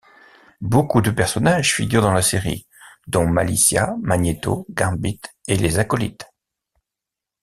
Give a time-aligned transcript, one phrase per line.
[0.61, 2.65] Beaucoup de personnages figurent dans la série,
[3.05, 6.25] dont Malicia, Magnéto, Gambit et les Acolytes.